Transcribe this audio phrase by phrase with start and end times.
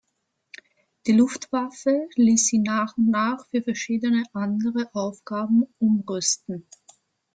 [1.05, 6.67] Die Luftwaffe ließ sie nach und nach für verschiedene andere Aufgaben umrüsten.